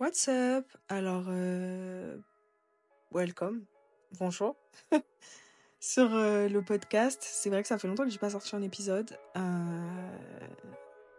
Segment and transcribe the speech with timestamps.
[0.00, 0.64] What's up?
[0.88, 2.16] Alors, euh,
[3.12, 3.66] welcome,
[4.18, 4.56] bonjour.
[5.78, 8.62] Sur euh, le podcast, c'est vrai que ça fait longtemps que j'ai pas sorti un
[8.62, 9.18] épisode.
[9.36, 10.10] Euh,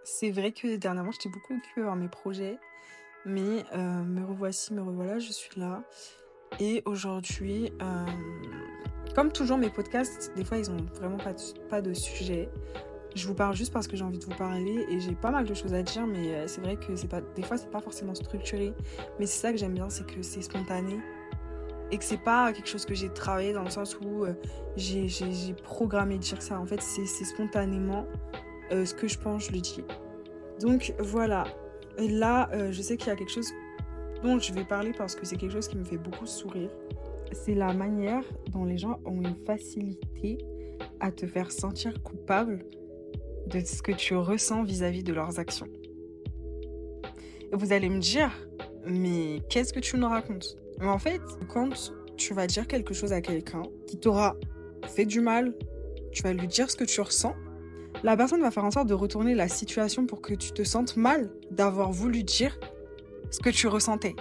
[0.04, 2.58] c'est vrai que dernièrement, j'étais beaucoup occupée par mes projets,
[3.24, 5.84] mais me revoici, me revoilà, je suis là.
[6.60, 7.72] Et aujourd'hui,
[9.14, 11.20] comme toujours, mes podcasts, des fois, ils ont vraiment
[11.70, 12.50] pas de sujet.
[13.16, 15.46] Je vous parle juste parce que j'ai envie de vous parler et j'ai pas mal
[15.46, 17.82] de choses à dire, mais euh, c'est vrai que c'est pas, des fois, c'est pas
[17.82, 18.74] forcément structuré.
[19.20, 20.98] Mais c'est ça que j'aime bien, c'est que c'est spontané
[21.92, 24.34] et que c'est pas quelque chose que j'ai travaillé dans le sens où euh,
[24.78, 26.58] j'ai j'ai- programmé de dire ça.
[26.58, 28.06] En fait, c'est spontanément
[28.72, 29.84] euh, ce que je pense, je le dis.
[30.62, 31.44] Donc voilà.
[31.98, 33.52] Là, je sais qu'il y a quelque chose
[34.24, 36.70] dont je vais parler parce que c'est quelque chose qui me fait beaucoup sourire.
[37.34, 40.38] C'est la manière dont les gens ont une facilité
[41.02, 42.66] à te faire sentir coupable
[43.52, 45.68] de ce que tu ressens vis-à-vis de leurs actions.
[47.52, 48.32] Et vous allez me dire,
[48.86, 50.58] mais qu'est-ce que tu nous racontes?
[50.80, 54.36] Mais en fait, quand tu vas dire quelque chose à quelqu'un qui t'aura
[54.88, 55.54] fait du mal,
[56.12, 57.36] tu vas lui dire ce que tu ressens,
[58.04, 60.98] la personne va faire en sorte de retourner la situation pour que tu te sentes
[60.98, 62.58] mal d'avoir voulu dire
[63.30, 64.16] ce que tu ressentais.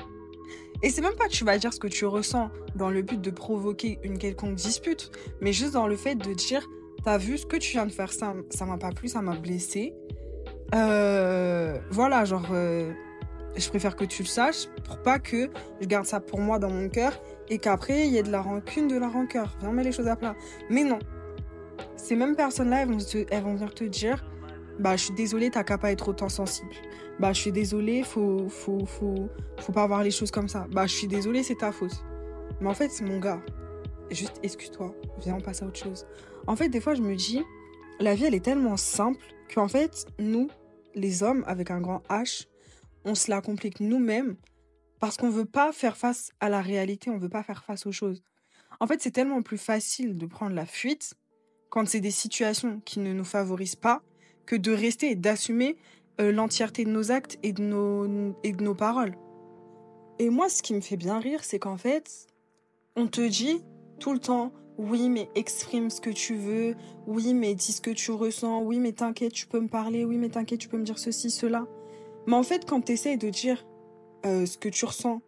[0.82, 3.20] Et c'est même pas que tu vas dire ce que tu ressens dans le but
[3.20, 6.66] de provoquer une quelconque dispute, mais juste dans le fait de dire
[7.04, 9.36] T'as vu ce que tu viens de faire, ça ça m'a pas plu, ça m'a
[9.36, 9.94] blessé.
[10.74, 12.92] Euh, voilà, genre, euh,
[13.56, 16.70] je préfère que tu le saches pour pas que je garde ça pour moi dans
[16.70, 17.12] mon cœur
[17.48, 19.56] et qu'après il y ait de la rancune, de la rancœur.
[19.60, 20.36] Viens, on met les choses à plat.
[20.68, 20.98] Mais non,
[21.96, 24.24] ces mêmes personnes-là, elles, elles vont venir te dire
[24.78, 26.70] Bah, je suis désolée, t'as qu'à pas être autant sensible.
[27.18, 29.28] Bah, je suis désolée, faut, faut, faut,
[29.58, 30.66] faut pas voir les choses comme ça.
[30.70, 32.04] Bah, je suis désolée, c'est ta faute.
[32.60, 33.40] Mais en fait, c'est mon gars.
[34.10, 36.06] Juste excuse-toi, viens, on passe à autre chose.
[36.46, 37.42] En fait, des fois, je me dis
[37.98, 40.48] La vie, elle est tellement simple qu'en fait, nous,
[40.94, 42.46] les hommes, avec un grand H,
[43.04, 44.36] on se la complique nous-mêmes
[44.98, 47.92] parce qu'on veut pas faire face à la réalité, on veut pas faire face aux
[47.92, 48.22] choses.
[48.80, 51.14] En fait, c'est tellement plus facile de prendre la fuite
[51.70, 54.02] quand c'est des situations qui ne nous favorisent pas
[54.46, 55.76] que de rester et d'assumer
[56.20, 59.14] euh, l'entièreté de nos actes et de nos, et de nos paroles.
[60.18, 62.26] Et moi, ce qui me fait bien rire, c'est qu'en fait,
[62.96, 63.62] on te dit
[64.00, 66.74] tout le temps, oui, mais exprime ce que tu veux,
[67.06, 70.16] oui, mais dis ce que tu ressens, oui, mais t'inquiète, tu peux me parler, oui,
[70.16, 71.66] mais t'inquiète, tu peux me dire ceci, cela.
[72.26, 73.66] Mais en fait, quand tu essayes de dire
[74.24, 75.20] euh, ce que tu ressens,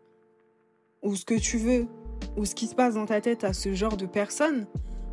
[1.03, 1.87] ou ce que tu veux,
[2.39, 4.67] ou ce qui se passe dans ta tête à ce genre de personnes,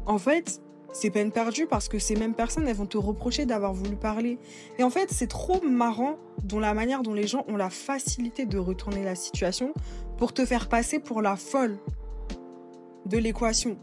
[0.06, 0.62] en fait,
[0.94, 4.38] c'est peine perdue parce que ces mêmes personnes, elles vont te reprocher d'avoir voulu parler.
[4.78, 8.46] Et en fait, c'est trop marrant dont la manière dont les gens ont la facilité
[8.46, 9.74] de retourner la situation
[10.18, 11.78] pour te faire passer pour la folle
[13.06, 13.78] de l'équation.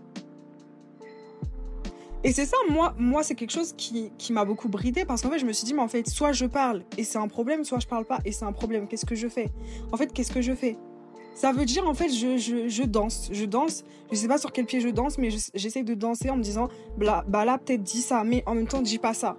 [2.24, 5.30] Et c'est ça, moi, moi c'est quelque chose qui, qui m'a beaucoup bridée parce qu'en
[5.30, 7.64] fait, je me suis dit, mais en fait, soit je parle et c'est un problème,
[7.64, 8.88] soit je parle pas et c'est un problème.
[8.88, 9.50] Qu'est-ce que je fais?
[9.92, 10.76] En fait, qu'est-ce que je fais?
[11.34, 13.28] Ça veut dire, en fait, je, je, je danse.
[13.30, 16.30] Je danse, je sais pas sur quel pied je danse, mais je- j'essaie de danser
[16.30, 19.12] en me disant, bah, bah là, peut-être dis ça, mais en même temps, dis pas
[19.14, 19.36] ça.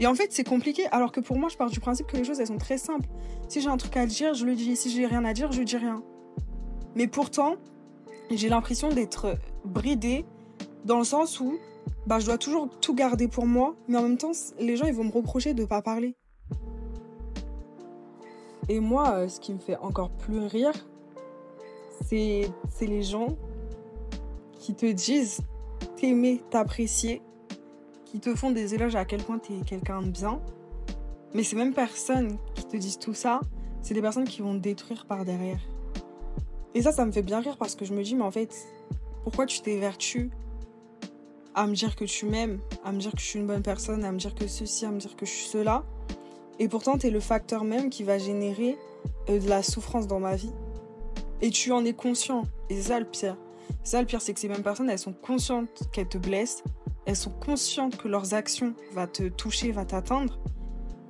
[0.00, 2.24] Et en fait, c'est compliqué, alors que pour moi, je pars du principe que les
[2.24, 3.08] choses, elles sont très simples.
[3.48, 4.76] Si j'ai un truc à dire, je le dis.
[4.76, 6.02] Si j'ai rien à dire, je dis rien.
[6.94, 7.54] Mais pourtant,
[8.30, 10.24] j'ai l'impression d'être bridée
[10.84, 11.56] dans le sens où
[12.08, 14.94] bah, je dois toujours tout garder pour moi, mais en même temps, les gens, ils
[14.94, 16.14] vont me reprocher de pas parler.
[18.70, 20.72] Et moi, euh, ce qui me fait encore plus rire,
[22.06, 23.36] c'est c'est les gens
[24.58, 25.42] qui te disent
[25.96, 27.20] t'aimer, t'apprécier,
[28.06, 30.40] qui te font des éloges à quel point t'es quelqu'un de bien.
[31.34, 33.40] Mais ces mêmes personnes qui te disent tout ça,
[33.82, 35.60] c'est des personnes qui vont te détruire par derrière.
[36.74, 38.54] Et ça, ça me fait bien rire parce que je me dis, mais en fait,
[39.24, 40.30] pourquoi tu t'évertues
[41.54, 44.04] à me dire que tu m'aimes, à me dire que je suis une bonne personne,
[44.04, 45.84] à me dire que ceci, à me dire que je suis cela.
[46.58, 48.76] Et pourtant, tu es le facteur même qui va générer
[49.28, 50.52] euh, de la souffrance dans ma vie.
[51.40, 52.42] Et tu en es conscient.
[52.68, 53.36] Et ça le pire.
[53.84, 56.64] Ça le pire, c'est que ces mêmes personnes, elles sont conscientes qu'elles te blessent.
[57.06, 60.38] Elles sont conscientes que leurs actions vont te toucher, vont t'atteindre.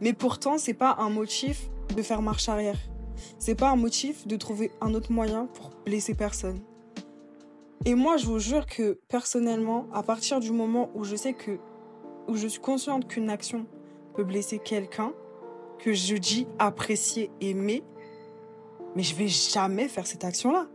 [0.00, 2.78] Mais pourtant, c'est pas un motif de faire marche arrière.
[3.38, 6.60] C'est pas un motif de trouver un autre moyen pour blesser personne.
[7.84, 11.58] Et moi, je vous jure que personnellement, à partir du moment où je sais que,
[12.26, 13.66] où je suis consciente qu'une action
[14.14, 15.12] peut blesser quelqu'un,
[15.78, 17.84] que je dis apprécier, aimer,
[18.94, 20.68] mais je vais jamais faire cette action-là.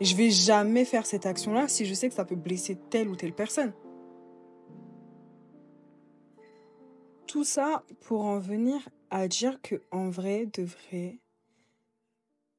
[0.00, 3.16] Je vais jamais faire cette action-là si je sais que ça peut blesser telle ou
[3.16, 3.72] telle personne.
[7.26, 11.18] Tout ça pour en venir à dire que en vrai, de vrai,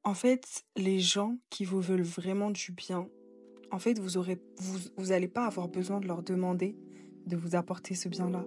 [0.04, 3.08] en fait, les gens qui vous veulent vraiment du bien,
[3.70, 6.76] en fait, vous aurez, vous, vous pas avoir besoin de leur demander
[7.26, 8.44] de vous apporter ce bien-là.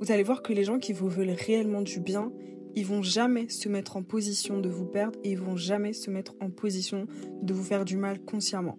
[0.00, 2.32] Vous allez voir que les gens qui vous veulent réellement du bien,
[2.74, 6.10] ils vont jamais se mettre en position de vous perdre et ils vont jamais se
[6.10, 7.06] mettre en position
[7.42, 8.78] de vous faire du mal consciemment.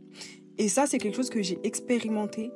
[0.59, 2.51] Et ça, c'est quelque chose que j'ai expérimenté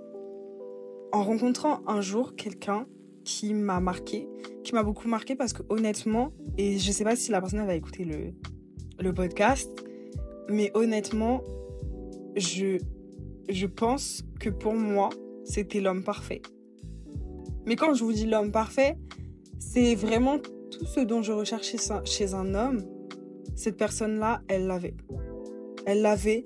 [1.12, 2.86] en rencontrant un jour quelqu'un
[3.24, 4.28] qui m'a marqué,
[4.64, 7.76] qui m'a beaucoup marqué parce que honnêtement, et je sais pas si la personne va
[7.76, 8.34] écouter le,
[9.00, 9.72] le podcast,
[10.50, 11.44] mais honnêtement,
[12.36, 12.78] je,
[13.52, 15.10] je pense que pour moi,
[15.44, 16.42] c'était l'homme parfait.
[17.66, 18.98] Mais quand je vous dis l'homme parfait,
[19.60, 22.84] c'est vraiment tout ce dont je recherchais chez un homme.
[23.56, 24.96] Cette personne-là, elle l'avait.
[25.86, 26.46] Elle l'avait.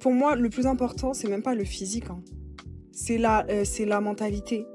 [0.00, 2.10] Pour moi, le plus important, c'est même pas le physique.
[2.10, 2.20] Hein.
[2.90, 4.66] C'est la, euh, la mentalité.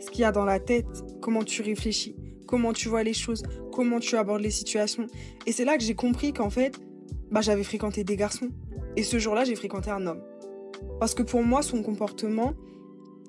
[0.00, 0.86] Ce qu'il y a dans la tête,
[1.22, 2.14] comment tu réfléchis,
[2.46, 5.06] comment tu vois les choses, comment tu abordes les situations.
[5.46, 6.78] Et c'est là que j'ai compris qu'en fait,
[7.30, 8.50] bah, j'avais fréquenté des garçons.
[8.96, 10.20] Et ce jour-là, j'ai fréquenté un homme.
[11.00, 12.54] Parce que pour moi, son comportement,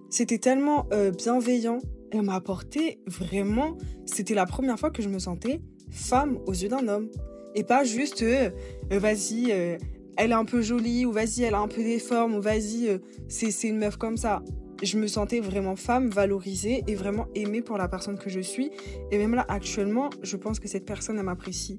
[0.09, 1.79] c'était tellement euh, bienveillant.
[2.11, 3.77] Elle m'a apporté vraiment.
[4.05, 7.09] C'était la première fois que je me sentais femme aux yeux d'un homme.
[7.55, 8.49] Et pas juste, euh,
[8.89, 12.41] vas-y, elle est un peu jolie, ou vas-y, elle a un peu des formes, ou
[12.41, 14.41] vas-y, c'est une meuf comme ça
[14.83, 18.71] je me sentais vraiment femme, valorisée et vraiment aimée pour la personne que je suis.
[19.11, 21.77] Et même là, actuellement, je pense que cette personne, elle m'apprécie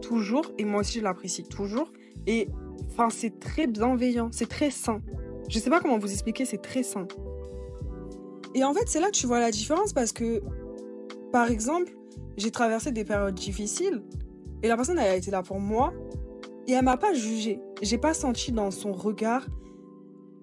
[0.00, 0.44] toujours.
[0.58, 1.92] Et moi aussi, je l'apprécie toujours.
[2.26, 2.48] Et
[2.86, 5.00] enfin, c'est très bienveillant, c'est très sain.
[5.50, 7.08] Je sais pas comment vous expliquer, c'est très sain.
[8.54, 10.40] Et en fait, c'est là que tu vois la différence parce que,
[11.32, 11.92] par exemple,
[12.36, 14.02] j'ai traversé des périodes difficiles
[14.62, 15.92] et la personne, elle a été là pour moi
[16.68, 17.60] et elle m'a pas jugé.
[17.82, 19.46] J'ai pas senti dans son regard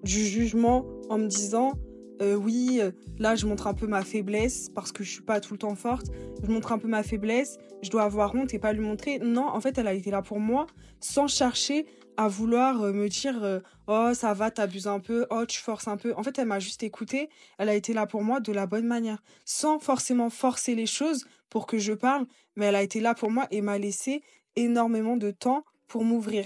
[0.04, 1.72] du jugement en me disant
[2.20, 5.40] euh, oui, euh, là je montre un peu ma faiblesse parce que je suis pas
[5.40, 6.08] tout le temps forte.
[6.42, 9.20] Je montre un peu ma faiblesse, je dois avoir honte et pas lui montrer.
[9.20, 10.66] Non, en fait, elle a été là pour moi
[11.00, 11.86] sans chercher
[12.18, 15.96] à vouloir euh, me dire oh ça va, t'abuses un peu, oh tu forces un
[15.96, 16.12] peu.
[16.16, 17.30] En fait, elle m'a juste écouté.
[17.58, 21.24] Elle a été là pour moi de la bonne manière, sans forcément forcer les choses
[21.48, 22.26] pour que je parle,
[22.56, 24.22] mais elle a été là pour moi et m'a laissé
[24.56, 26.44] énormément de temps pour m'ouvrir.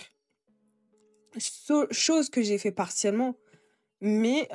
[1.90, 3.34] Chose que j'ai fait partiellement,
[4.02, 4.48] mais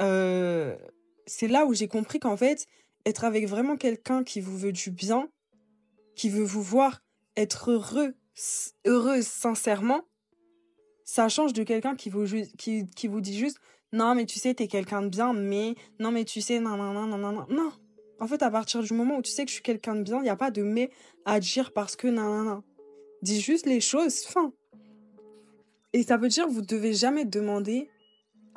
[1.25, 2.67] c'est là où j'ai compris qu'en fait,
[3.07, 5.27] être avec vraiment quelqu'un qui vous veut du bien,
[6.15, 7.01] qui veut vous voir
[7.35, 8.13] être heureux,
[8.85, 10.03] heureuse sincèrement,
[11.07, 12.25] ça change de quelqu'un qui vous,
[12.57, 13.57] qui, qui vous dit juste
[13.93, 16.91] non mais tu sais t'es quelqu'un de bien mais non mais tu sais non non
[16.91, 17.71] non non non non
[18.19, 20.17] en fait à partir du moment où tu sais que je suis quelqu'un de bien
[20.17, 20.91] il n'y a pas de mais
[21.23, 22.63] à dire parce que non non non
[23.21, 24.51] dis juste les choses fin
[25.93, 27.89] et ça veut dire vous devez jamais demander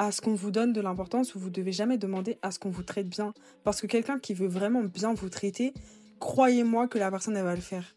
[0.00, 2.70] à ce qu'on vous donne de l'importance ou vous devez jamais demander à ce qu'on
[2.70, 3.34] vous traite bien.
[3.64, 5.74] Parce que quelqu'un qui veut vraiment bien vous traiter,
[6.18, 7.94] croyez-moi que la personne, elle va le faire.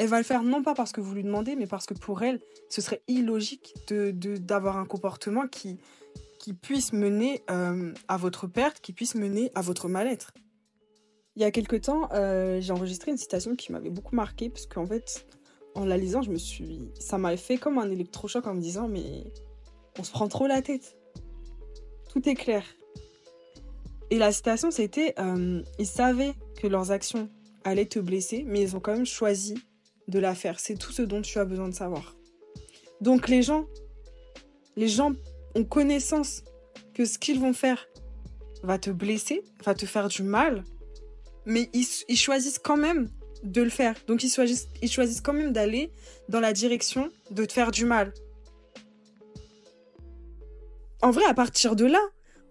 [0.00, 2.22] Elle va le faire non pas parce que vous lui demandez, mais parce que pour
[2.22, 5.78] elle, ce serait illogique de, d'avoir un comportement qui,
[6.38, 10.32] qui puisse mener euh, à votre perte, qui puisse mener à votre mal-être.
[11.36, 14.64] Il y a quelque temps, euh, j'ai enregistré une citation qui m'avait beaucoup marqué, parce
[14.64, 15.26] qu'en fait,
[15.74, 18.88] en la lisant, je me suis, ça m'a fait comme un électrochoc en me disant,
[18.88, 19.24] mais
[19.98, 20.96] on se prend trop la tête
[22.10, 22.64] tout est clair.
[24.10, 27.28] Et la citation, c'était euh, Ils savaient que leurs actions
[27.64, 29.54] allaient te blesser, mais ils ont quand même choisi
[30.10, 30.60] de la faire.
[30.60, 32.16] C'est tout ce dont tu as besoin de savoir.
[33.00, 33.66] Donc les gens,
[34.76, 35.12] les gens
[35.54, 36.42] ont connaissance
[36.94, 37.88] que ce qu'ils vont faire
[38.62, 40.64] va te blesser, va te faire du mal,
[41.46, 43.08] mais ils, ils choisissent quand même
[43.42, 43.94] de le faire.
[44.06, 45.90] Donc ils choisissent, ils choisissent quand même d'aller
[46.28, 48.12] dans la direction de te faire du mal
[51.02, 52.00] en vrai, à partir de là,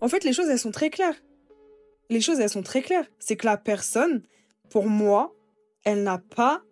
[0.01, 1.15] en fait, les choses, elles sont très claires.
[2.10, 3.05] Les choses, elles sont très claires.
[3.19, 4.24] C'est que la personne,
[4.69, 5.36] pour moi,
[5.84, 6.63] elle n'a pas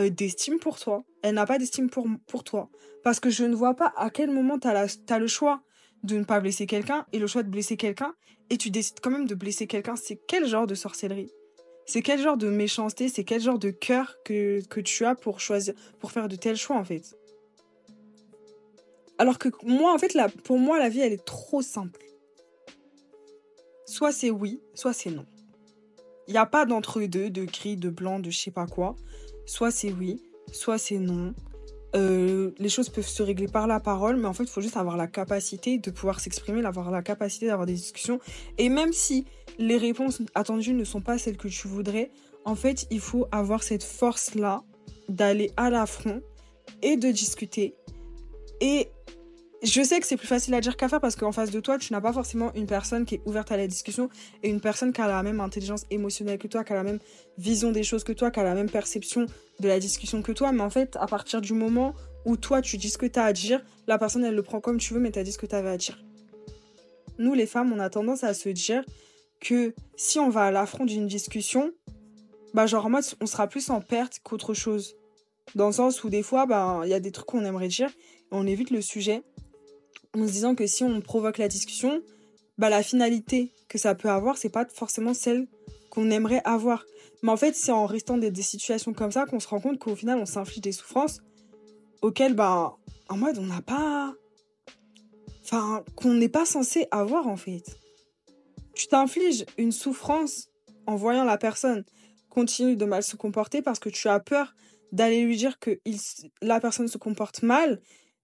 [0.00, 1.04] euh, d'estime pour toi.
[1.22, 2.68] Elle n'a pas d'estime pour, pour toi.
[3.04, 5.62] Parce que je ne vois pas à quel moment tu as, le choix
[6.02, 8.14] de ne pas blesser quelqu'un et le choix de blesser quelqu'un
[8.50, 9.96] et tu décides quand même de blesser quelqu'un.
[9.96, 11.30] C'est quel genre de sorcellerie?
[11.86, 13.08] C'est quel genre de méchanceté?
[13.08, 16.56] C'est quel genre de cœur que, que tu as pour choisir, pour faire de tels
[16.56, 17.16] choix en fait?
[19.18, 22.00] Alors que moi, en fait, là, pour moi, la vie, elle est trop simple.
[23.86, 25.26] Soit c'est oui, soit c'est non.
[26.28, 28.96] Il n'y a pas d'entre-deux, de gris, de blanc, de je sais pas quoi.
[29.46, 30.20] Soit c'est oui,
[30.52, 31.34] soit c'est non.
[31.94, 34.76] Euh, les choses peuvent se régler par la parole, mais en fait, il faut juste
[34.76, 38.18] avoir la capacité de pouvoir s'exprimer, avoir la capacité d'avoir des discussions.
[38.56, 39.26] Et même si
[39.58, 42.10] les réponses attendues ne sont pas celles que tu voudrais,
[42.44, 44.62] en fait, il faut avoir cette force-là
[45.08, 46.22] d'aller à l'affront
[46.80, 47.74] et de discuter.
[48.60, 48.88] Et
[49.62, 51.78] je sais que c'est plus facile à dire qu'à faire parce qu'en face de toi,
[51.78, 54.08] tu n'as pas forcément une personne qui est ouverte à la discussion
[54.42, 56.98] et une personne qui a la même intelligence émotionnelle que toi, qui a la même
[57.38, 59.26] vision des choses que toi, qui a la même perception
[59.60, 60.50] de la discussion que toi.
[60.50, 63.24] Mais en fait, à partir du moment où toi, tu dis ce que tu as
[63.24, 65.38] à dire, la personne, elle le prend comme tu veux, mais tu as dit ce
[65.38, 66.02] que tu avais à dire.
[67.18, 68.84] Nous, les femmes, on a tendance à se dire
[69.40, 71.72] que si on va à l'affront d'une discussion,
[72.52, 74.96] bah genre en mode, on sera plus en perte qu'autre chose.
[75.54, 77.88] Dans le sens où des fois, ben, il y a des trucs qu'on aimerait dire
[77.88, 79.22] et on évite le sujet
[80.14, 82.02] en se disant que si on provoque la discussion,
[82.58, 85.46] bah, la finalité que ça peut avoir, c'est pas forcément celle
[85.90, 86.84] qu'on aimerait avoir.
[87.22, 89.78] Mais en fait, c'est en restant des, des situations comme ça qu'on se rend compte
[89.78, 91.20] qu'au final, on s'inflige des souffrances
[92.02, 92.74] auxquelles, ben,
[93.08, 94.14] en mode, on n'a pas.
[95.44, 97.78] Enfin, qu'on n'est pas censé avoir, en fait.
[98.74, 100.48] Tu t'infliges une souffrance
[100.86, 101.84] en voyant la personne
[102.32, 104.54] continuer de mal se comporter parce que tu as peur
[104.90, 105.98] d'aller lui dire que il,
[106.40, 107.80] la personne se comporte mal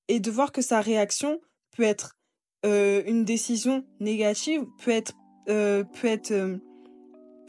[0.09, 1.41] et de voir que sa réaction
[1.79, 2.17] peut être
[2.67, 5.13] euh, une décision négative, peut être,
[5.49, 6.59] euh, peut être, euh,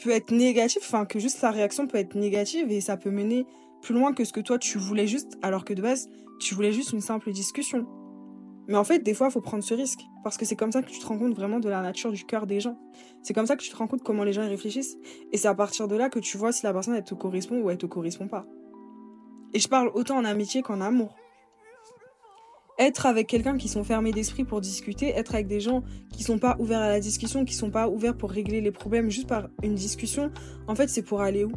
[0.04, 3.48] peut être négative, enfin que juste sa réaction peut être négative et ça peut mener
[3.82, 6.08] plus loin que ce que toi tu voulais juste, alors que de base
[6.40, 7.88] tu voulais juste une simple discussion.
[8.68, 10.02] Mais en fait, des fois, il faut prendre ce risque.
[10.24, 12.24] Parce que c'est comme ça que tu te rends compte vraiment de la nature du
[12.24, 12.78] cœur des gens.
[13.24, 14.96] C'est comme ça que tu te rends compte comment les gens y réfléchissent.
[15.32, 17.60] Et c'est à partir de là que tu vois si la personne, elle te correspond
[17.62, 18.46] ou elle te correspond pas.
[19.56, 21.16] Et je parle autant en amitié qu'en amour.
[22.80, 26.40] Être avec quelqu'un qui sont fermés d'esprit pour discuter, être avec des gens qui sont
[26.40, 29.50] pas ouverts à la discussion, qui sont pas ouverts pour régler les problèmes juste par
[29.62, 30.32] une discussion,
[30.68, 31.52] en fait, c'est pour aller où?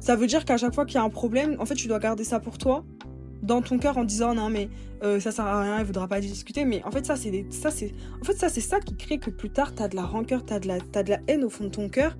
[0.00, 1.98] Ça veut dire qu'à chaque fois qu'il y a un problème, en fait, tu dois
[1.98, 2.84] garder ça pour toi
[3.42, 4.68] dans ton cœur en disant non mais
[5.02, 6.64] euh, ça sert à rien, il voudra pas discuter.
[6.64, 9.30] Mais en fait ça c'est ça c'est en fait ça c'est ça qui crée que
[9.30, 11.70] plus tard t'as de la rancœur, t'as de as de la haine au fond de
[11.70, 12.16] ton cœur.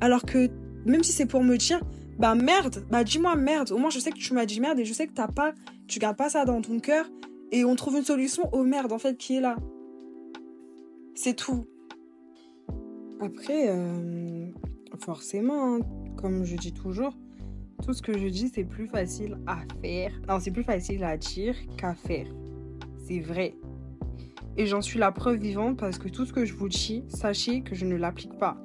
[0.00, 0.50] Alors que
[0.86, 1.80] même si c'est pour me dire
[2.18, 3.72] bah merde, bah dis-moi merde.
[3.72, 5.52] Au moins je sais que tu m'as dit merde et je sais que t'as pas,
[5.88, 7.06] tu gardes pas ça dans ton cœur
[7.54, 9.56] et on trouve une solution au merde en fait qui est là.
[11.14, 11.66] C'est tout.
[13.20, 14.48] Après, euh,
[14.98, 15.80] forcément, hein,
[16.16, 17.16] comme je dis toujours,
[17.84, 20.10] tout ce que je dis, c'est plus facile à faire.
[20.28, 22.26] Non, c'est plus facile à dire qu'à faire.
[23.06, 23.54] C'est vrai.
[24.56, 27.62] Et j'en suis la preuve vivante parce que tout ce que je vous dis, sachez
[27.62, 28.56] que je ne l'applique pas.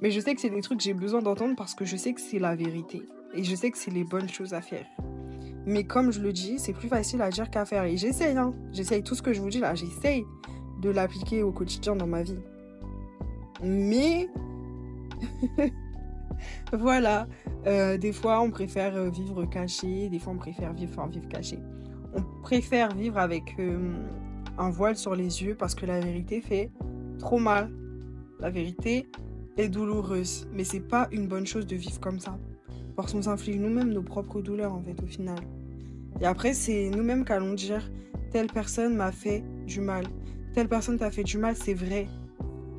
[0.00, 2.12] Mais je sais que c'est des trucs que j'ai besoin d'entendre parce que je sais
[2.12, 3.02] que c'est la vérité.
[3.32, 4.86] Et je sais que c'est les bonnes choses à faire.
[5.66, 7.84] Mais comme je le dis, c'est plus facile à dire qu'à faire.
[7.84, 8.52] Et j'essaye, hein.
[8.72, 10.24] J'essaye tout ce que je vous dis là, j'essaye
[10.80, 12.40] de l'appliquer au quotidien dans ma vie.
[13.62, 14.28] Mais
[16.72, 17.28] voilà,
[17.66, 21.28] euh, des fois on préfère euh, vivre caché, des fois on préfère vivre, enfin vivre
[21.28, 21.58] caché.
[22.14, 23.94] On préfère vivre avec euh,
[24.58, 26.70] un voile sur les yeux parce que la vérité fait
[27.18, 27.70] trop mal.
[28.40, 29.08] La vérité
[29.56, 32.36] est douloureuse, mais c'est pas une bonne chose de vivre comme ça.
[32.96, 35.38] Parce qu'on s'inflige nous-mêmes nos propres douleurs en fait au final.
[36.20, 37.90] Et après c'est nous-mêmes qu'allons dire
[38.30, 40.06] telle personne m'a fait du mal.
[40.54, 42.08] Telle personne t'a fait du mal, c'est vrai.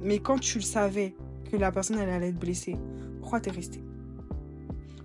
[0.01, 1.15] Mais quand tu le savais
[1.51, 2.75] que la personne elle allait être blessée,
[3.19, 3.83] pourquoi t'es resté?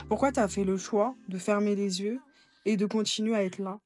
[0.09, 2.19] Pourquoi t'as fait le choix de fermer les yeux
[2.65, 3.79] et de continuer à être là?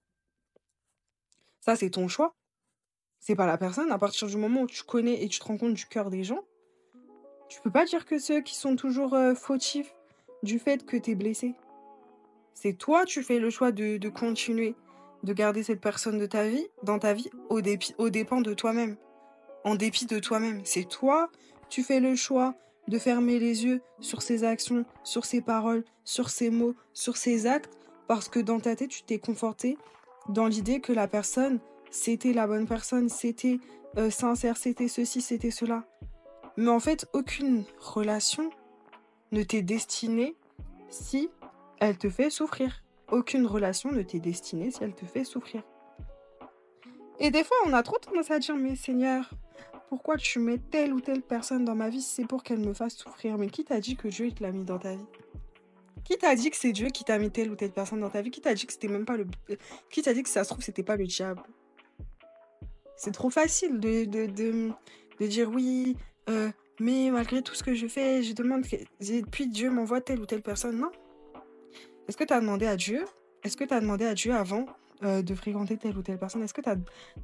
[1.60, 2.34] Ça, c'est ton choix.
[3.18, 3.90] C'est pas la personne.
[3.90, 6.24] À partir du moment où tu connais et tu te rends compte du cœur des
[6.24, 6.44] gens,
[7.48, 9.94] tu peux pas dire que ceux qui sont toujours euh, fautifs
[10.42, 11.54] du fait que t'es blessé.
[12.54, 14.74] C'est toi, tu fais le choix de, continuer
[15.22, 18.54] de garder cette personne de ta vie, dans ta vie, au, dépit, au dépend de
[18.54, 18.96] toi-même.
[19.64, 20.60] En dépit de toi-même.
[20.64, 21.30] C'est toi,
[21.68, 22.54] tu fais le choix
[22.88, 27.46] de fermer les yeux sur ses actions, sur ses paroles, sur ses mots, sur ses
[27.46, 29.78] actes, parce que dans ta tête, tu t'es conforté
[30.28, 33.58] dans l'idée que la personne, c'était la bonne personne, c'était
[33.98, 35.84] euh, sincère, c'était ceci, c'était cela.
[36.56, 38.50] Mais en fait, aucune relation
[39.32, 40.36] ne t'est destinée
[40.88, 41.28] si
[41.80, 42.84] elle te fait souffrir.
[43.10, 45.62] Aucune relation ne t'est destinée si elle te fait souffrir.
[47.18, 49.30] Et des fois, on a trop tendance à dire, mais Seigneur,
[49.88, 52.00] pourquoi tu mets telle ou telle personne dans ma vie?
[52.00, 54.64] C'est pour qu'elle me fasse souffrir Mais qui t'a dit que Dieu te l'a mis
[54.64, 55.06] dans ta vie?
[56.04, 58.22] Qui t'a dit que c'est Dieu qui t'a mis telle ou telle personne dans ta
[58.22, 58.30] vie?
[58.30, 59.26] Qui t'a dit que c'était même pas le.
[59.90, 61.42] Qui t'a dit que ça se trouve c'était pas le diable?
[62.96, 65.96] C'est trop facile de, de, de, dire oui,
[66.28, 68.76] euh, mais malgré tout ce que je fais, je demande que.
[69.30, 70.78] Puis Dieu m'envoie telle ou telle personne.
[70.78, 70.90] Non.
[72.08, 73.04] Est-ce que tu as demandé à Dieu?
[73.42, 74.66] Est-ce que tu as demandé à Dieu avant
[75.02, 76.42] euh, de fréquenter telle ou telle personne?
[76.42, 76.70] Est-ce que tu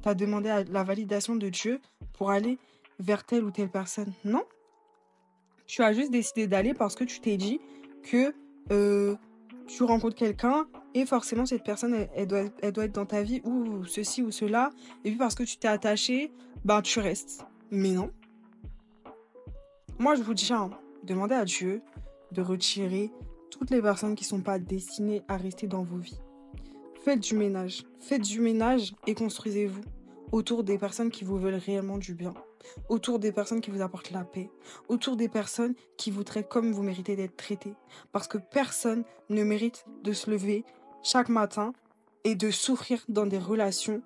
[0.05, 1.79] as, demandé la validation de Dieu
[2.13, 2.57] pour aller
[2.99, 4.13] vers telle ou telle personne?
[4.23, 4.43] Non.
[5.65, 7.59] Tu as juste décidé d'aller parce que tu t'es dit
[8.03, 8.33] que
[8.71, 9.15] euh,
[9.67, 13.41] tu rencontres quelqu'un et forcément cette personne, elle, doit, elle doit être dans ta vie
[13.43, 14.71] ou ceci ou cela.
[15.03, 16.31] Et puis parce que tu t'es attaché,
[16.65, 17.45] ben tu restes.
[17.71, 18.11] Mais non.
[19.99, 20.69] Moi, je vous dis, hein,
[21.03, 21.81] demandez à Dieu
[22.31, 23.11] de retirer
[23.51, 26.21] toutes les personnes qui ne sont pas destinées à rester dans vos vies.
[27.03, 27.83] Faites du ménage.
[27.99, 29.81] Faites du ménage et construisez-vous
[30.31, 32.33] autour des personnes qui vous veulent réellement du bien,
[32.87, 34.49] autour des personnes qui vous apportent la paix,
[34.87, 37.73] autour des personnes qui vous traitent comme vous méritez d'être traité.
[38.13, 40.63] Parce que personne ne mérite de se lever
[41.03, 41.73] chaque matin
[42.23, 44.01] et de souffrir dans des relations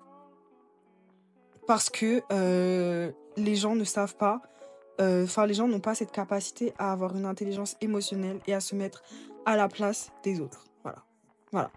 [1.68, 4.42] parce que euh, les gens ne savent pas,
[4.98, 8.74] enfin les gens n'ont pas cette capacité à avoir une intelligence émotionnelle et à se
[8.74, 9.02] mettre
[9.46, 10.64] à la place des autres.
[10.82, 11.04] Voilà.
[11.52, 11.70] Voilà.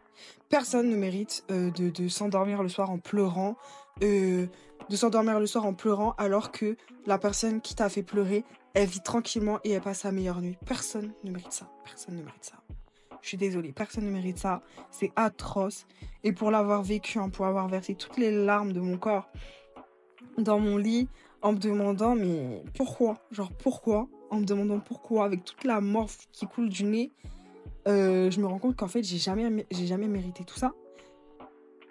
[0.50, 3.58] Personne ne mérite euh, de, de s'endormir le soir en pleurant,
[4.04, 4.48] euh,
[4.90, 8.44] de s'endormir le soir en pleurant alors que la personne qui t'a fait pleurer,
[8.74, 10.58] elle vit tranquillement et elle passe sa meilleure nuit.
[10.66, 11.70] Personne ne mérite ça.
[11.84, 12.58] Personne ne mérite ça.
[13.22, 14.62] Je suis désolée, personne ne mérite ça.
[14.90, 15.86] C'est atroce.
[16.24, 19.30] Et pour l'avoir vécu, hein, pour avoir versé toutes les larmes de mon corps
[20.38, 21.08] dans mon lit,
[21.42, 23.18] en me demandant, mais pourquoi?
[23.32, 24.08] Genre, pourquoi?
[24.30, 27.12] En me demandant pourquoi, avec toute la morphe qui coule du nez,
[27.88, 30.74] euh, je me rends compte qu'en fait, j'ai jamais, j'ai jamais mérité tout ça.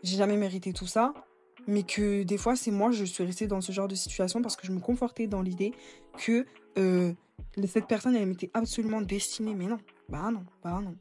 [0.03, 1.15] J'ai jamais mérité tout ça.
[1.67, 4.57] Mais que des fois, c'est moi, je suis restée dans ce genre de situation parce
[4.57, 5.73] que je me confortais dans l'idée
[6.17, 6.47] que
[6.79, 7.13] euh,
[7.67, 9.55] cette personne, elle m'était absolument destinée.
[9.55, 10.95] Mais non, bah non, bah non.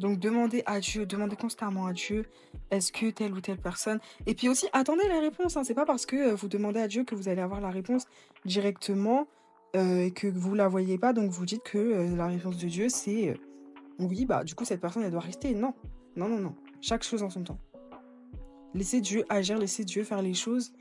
[0.00, 2.24] Donc demandez à Dieu, demandez constamment à Dieu,
[2.70, 4.00] est-ce que telle ou telle personne?
[4.26, 5.56] Et puis aussi, attendez la réponse.
[5.56, 5.62] Hein.
[5.62, 8.06] C'est pas parce que euh, vous demandez à Dieu que vous allez avoir la réponse
[8.46, 9.28] directement
[9.76, 11.12] euh, et que vous la voyez pas.
[11.12, 13.38] Donc vous dites que euh, la réponse de Dieu, c'est
[13.98, 15.54] oui, bah du coup cette personne elle doit rester.
[15.54, 15.74] Non,
[16.16, 16.54] non, non, non.
[16.80, 17.58] Chaque chose en son temps.
[18.72, 20.72] Laissez Dieu agir, laissez Dieu faire les choses.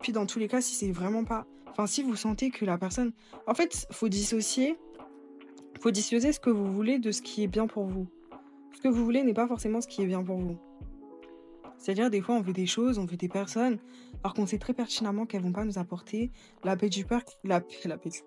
[0.00, 1.46] Puis dans tous les cas, si c'est vraiment pas.
[1.68, 3.12] Enfin, si vous sentez que la personne.
[3.46, 4.76] En fait, faut dissocier.
[5.80, 8.06] Faut dissocier ce que vous voulez de ce qui est bien pour vous
[8.76, 10.58] ce que vous voulez n'est pas forcément ce qui est bien pour vous.
[11.78, 13.78] C'est-à-dire, des fois, on veut des choses, on veut des personnes,
[14.22, 16.30] alors qu'on sait très pertinemment qu'elles vont pas nous apporter
[16.62, 18.20] la paix du cœur, la, la paix du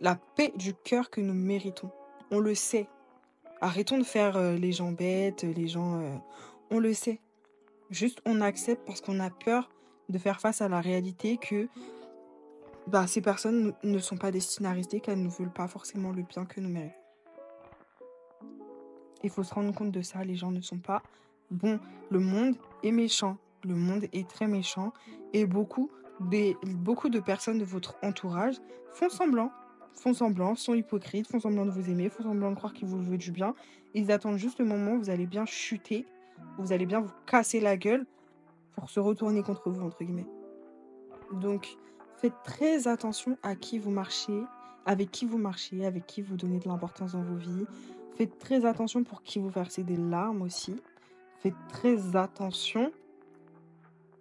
[0.00, 1.90] la paix du cœur que nous méritons.
[2.30, 2.88] On le sait.
[3.60, 6.00] Arrêtons de faire euh, les gens bêtes, les gens.
[6.00, 6.16] Euh,
[6.70, 7.20] on le sait.
[7.90, 9.70] Juste, on accepte parce qu'on a peur
[10.08, 11.68] de faire face à la réalité que
[12.86, 16.22] bah, ces personnes ne sont pas destinées à rester, qu'elles ne veulent pas forcément le
[16.22, 17.03] bien que nous méritons.
[19.24, 20.22] Il faut se rendre compte de ça.
[20.22, 21.02] Les gens ne sont pas
[21.50, 21.80] bons.
[22.10, 22.54] Le monde
[22.84, 23.38] est méchant.
[23.64, 24.92] Le monde est très méchant.
[25.32, 25.90] Et beaucoup,
[26.20, 28.56] de personnes de votre entourage
[28.92, 29.50] font semblant.
[29.94, 33.00] Font semblant, sont hypocrites, font semblant de vous aimer, font semblant de croire qu'ils vous
[33.00, 33.54] veulent du bien.
[33.94, 36.04] Ils attendent juste le moment où vous allez bien chuter,
[36.58, 38.04] vous allez bien vous casser la gueule
[38.74, 40.26] pour se retourner contre vous, entre guillemets.
[41.32, 41.76] Donc,
[42.16, 44.42] faites très attention à qui vous marchez,
[44.84, 47.64] avec qui vous marchez, avec qui vous donnez de l'importance dans vos vies.
[48.16, 50.76] Faites très attention pour qui vous versez des larmes aussi.
[51.40, 52.92] Faites très attention.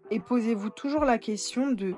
[0.09, 1.93] Et posez-vous toujours la question de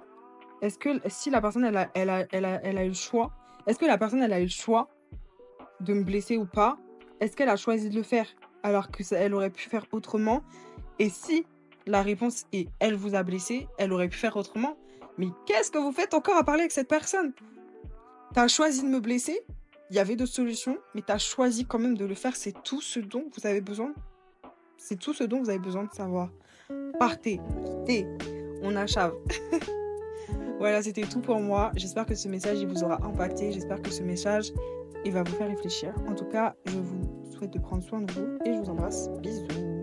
[0.62, 2.93] est-ce que si la personne elle a, elle a, elle a, elle a eu le
[2.93, 3.31] choix,
[3.67, 4.89] est-ce que la personne elle a eu le choix
[5.79, 6.77] de me blesser ou pas
[7.19, 8.27] Est-ce qu'elle a choisi de le faire
[8.63, 10.43] alors que elle aurait pu faire autrement?
[10.99, 11.45] Et si
[11.88, 14.77] la réponse est elle vous a blessé, elle aurait pu faire autrement,
[15.17, 17.34] mais qu'est-ce que vous faites encore à parler avec cette personne?
[18.34, 19.45] T'as choisi de me blesser?
[19.89, 22.35] Il y avait d'autres solutions, mais tu as choisi quand même de le faire.
[22.35, 23.93] C'est tout ce dont vous avez besoin.
[24.77, 26.29] C'est tout ce dont vous avez besoin de savoir.
[26.99, 28.07] Partez, quittez,
[28.61, 29.13] on achave.
[30.59, 31.71] voilà, c'était tout pour moi.
[31.75, 33.51] J'espère que ce message vous aura impacté.
[33.51, 34.51] J'espère que ce message
[35.05, 35.93] il va vous faire réfléchir.
[36.09, 39.09] En tout cas, je vous souhaite de prendre soin de vous et je vous embrasse.
[39.21, 39.74] Bisous.